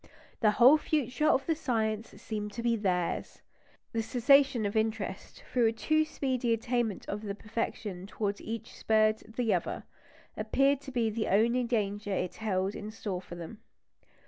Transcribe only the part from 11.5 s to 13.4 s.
danger it held in store for